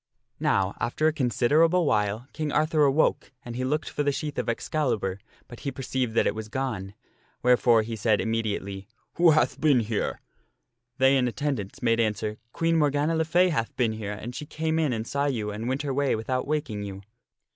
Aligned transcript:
Now, 0.39 0.75
after 0.79 1.05
a 1.05 1.13
considerable 1.13 1.85
while, 1.85 2.27
King 2.33 2.51
Arthur 2.51 2.85
awoke 2.85 3.31
and 3.45 3.55
he 3.55 3.63
looked 3.63 3.87
for 3.87 4.01
the 4.01 4.11
sheath 4.11 4.39
of 4.39 4.49
Excalibur, 4.49 5.19
but 5.47 5.59
he 5.59 5.71
perceived 5.71 6.15
that 6.15 6.25
it 6.25 6.33
was 6.33 6.49
gone, 6.49 6.95
wherefore 7.43 7.83
he 7.83 7.95
said 7.95 8.19
immediately," 8.19 8.87
Who 9.17 9.29
hath 9.29 9.61
been 9.61 9.81
here?" 9.81 10.19
They 10.97 11.15
in 11.17 11.27
attendance 11.27 11.83
made 11.83 11.99
answer," 11.99 12.39
Queen 12.51 12.77
Morgana 12.77 13.15
le 13.15 13.25
Fay 13.25 13.49
had 13.49 13.75
been 13.75 13.91
here 13.91 14.13
and 14.13 14.33
she 14.33 14.47
came 14.47 14.79
in 14.79 14.91
and 14.91 15.05
saw 15.05 15.27
you 15.27 15.51
and 15.51 15.67
went 15.67 15.83
her 15.83 15.93
way 15.93 16.15
without 16.15 16.47
waking 16.47 16.81
you." 16.81 17.03